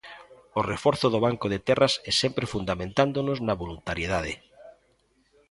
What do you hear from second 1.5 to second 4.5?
de Terras é sempre fundamentándonos na voluntariedade.